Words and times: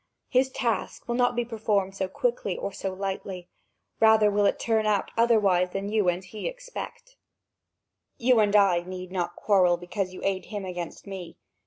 His 0.29 0.49
task 0.49 1.07
will 1.07 1.13
not 1.13 1.35
be 1.35 1.45
performed 1.45 1.93
so 1.93 2.07
quickly 2.07 2.57
or 2.57 2.71
so 2.73 2.91
lightly; 2.91 3.49
rather 3.99 4.31
will 4.31 4.47
it 4.47 4.57
turn 4.57 4.87
out 4.87 5.11
otherwise 5.15 5.73
than 5.73 5.85
as 5.85 5.91
you 5.91 6.09
and 6.09 6.23
he 6.23 6.47
expect. 6.47 7.17
You 8.17 8.39
and 8.39 8.55
I 8.55 8.79
need 8.81 9.11
not 9.11 9.35
quarrel 9.35 9.77
because 9.77 10.11
you 10.11 10.21
aid 10.23 10.45
him 10.45 10.65
against 10.65 11.05
me. 11.05 11.37